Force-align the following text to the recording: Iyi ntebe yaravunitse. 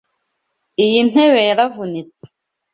Iyi 0.85 0.99
ntebe 1.09 1.39
yaravunitse. 1.49 2.23